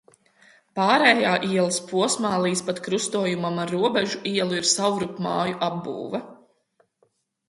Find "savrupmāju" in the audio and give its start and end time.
4.71-5.61